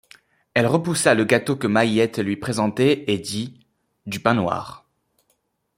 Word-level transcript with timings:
Elle 0.55 0.65
repoussa 0.65 1.13
le 1.13 1.25
gâteau 1.25 1.55
que 1.55 1.67
Mahiette 1.67 2.17
lui 2.17 2.35
présentait 2.35 3.03
et 3.05 3.19
dit:— 3.19 3.67
Du 4.07 4.19
pain 4.19 4.33
noir. 4.33 4.87